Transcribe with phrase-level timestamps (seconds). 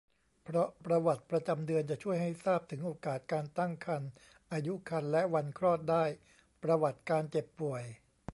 [0.43, 4.11] เพราะประวัติประจำเดือนจะช่วยให้ทราบถึงโอกาสการตั้งครรภ์
[4.51, 6.05] อายุครรภ์ และวันคลอดได้
[6.63, 7.83] ประวัติการเจ็บป่วย